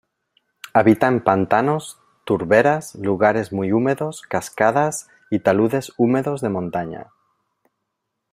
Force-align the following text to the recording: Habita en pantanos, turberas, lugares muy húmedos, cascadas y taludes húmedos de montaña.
Habita 0.73 1.07
en 1.07 1.23
pantanos, 1.23 1.99
turberas, 2.25 2.95
lugares 2.95 3.53
muy 3.53 3.71
húmedos, 3.71 4.23
cascadas 4.23 5.07
y 5.29 5.41
taludes 5.41 5.93
húmedos 5.97 6.41
de 6.41 6.49
montaña. 6.49 7.11